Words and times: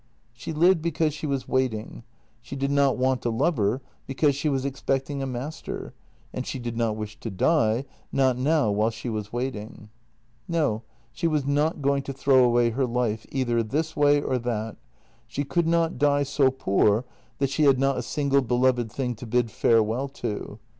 She 0.33 0.51
lived 0.51 0.81
because 0.81 1.13
she 1.13 1.27
was 1.27 1.47
waiting; 1.47 2.01
she 2.41 2.55
did 2.55 2.71
not 2.71 2.97
want 2.97 3.23
a 3.23 3.29
lover, 3.29 3.83
because 4.07 4.35
she 4.35 4.49
was 4.49 4.65
expecting 4.65 5.21
a 5.21 5.27
master, 5.27 5.93
and 6.33 6.43
she 6.47 6.57
did 6.57 6.75
not 6.75 6.95
wish 6.95 7.19
to 7.19 7.29
die— 7.29 7.85
not 8.11 8.35
now 8.35 8.71
while 8.71 8.89
she 8.89 9.09
was 9.09 9.31
waiting. 9.31 9.89
No, 10.47 10.81
she 11.11 11.27
was 11.27 11.45
not 11.45 11.83
going 11.83 12.01
to 12.01 12.13
throw 12.13 12.43
away 12.43 12.71
her 12.71 12.87
life 12.87 13.27
either 13.31 13.61
this 13.61 13.95
way 13.95 14.19
or 14.19 14.39
that; 14.39 14.75
she 15.27 15.43
could 15.43 15.67
not 15.67 15.99
die 15.99 16.23
so 16.23 16.49
poor 16.49 17.05
that 17.37 17.51
she 17.51 17.65
had 17.65 17.77
not 17.77 17.97
a 17.97 18.01
single 18.01 18.41
beloved 18.41 18.91
thing 18.91 19.13
to 19.17 19.27
bid 19.27 19.51
farewell 19.51 20.07
to. 20.07 20.57